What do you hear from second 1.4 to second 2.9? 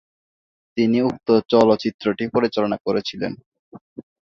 চলচ্চিত্রটি পরিচালনা